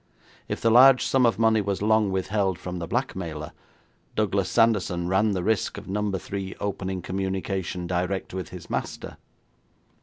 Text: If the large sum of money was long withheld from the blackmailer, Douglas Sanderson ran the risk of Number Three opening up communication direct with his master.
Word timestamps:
If 0.47 0.61
the 0.61 0.71
large 0.71 1.05
sum 1.05 1.27
of 1.27 1.37
money 1.37 1.61
was 1.61 1.83
long 1.83 2.11
withheld 2.11 2.57
from 2.57 2.79
the 2.79 2.87
blackmailer, 2.87 3.51
Douglas 4.15 4.49
Sanderson 4.49 5.07
ran 5.07 5.33
the 5.33 5.43
risk 5.43 5.77
of 5.77 5.87
Number 5.87 6.17
Three 6.17 6.55
opening 6.59 6.97
up 6.97 7.03
communication 7.03 7.85
direct 7.85 8.33
with 8.33 8.49
his 8.49 8.67
master. 8.67 9.17